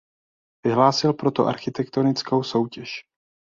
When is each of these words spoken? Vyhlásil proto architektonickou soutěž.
Vyhlásil 0.65 1.13
proto 1.13 1.45
architektonickou 1.45 2.43
soutěž. 2.43 3.03